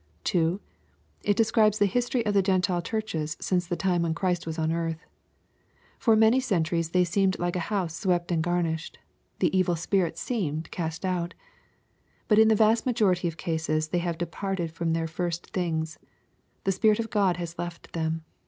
[0.23, 0.59] 2.—
[1.25, 4.71] ^It describes the history of the Gentile churches since the time when Christ w^ on
[4.71, 5.05] earth.
[5.99, 8.97] For many centuries they seemed Uke a house swept and garnished.
[9.37, 11.35] The evil spirit seemed cast out.
[12.27, 15.99] But in tlie vast majority of cases they have departed from their first things.
[16.63, 18.23] The Spirit of God has left them.